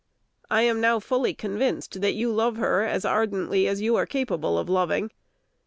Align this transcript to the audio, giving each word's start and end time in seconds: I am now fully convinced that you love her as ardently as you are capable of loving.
I 0.49 0.63
am 0.63 0.81
now 0.81 0.99
fully 0.99 1.35
convinced 1.35 2.01
that 2.01 2.15
you 2.15 2.31
love 2.33 2.55
her 2.57 2.81
as 2.81 3.05
ardently 3.05 3.67
as 3.67 3.81
you 3.81 3.97
are 3.97 4.07
capable 4.07 4.57
of 4.57 4.67
loving. 4.67 5.11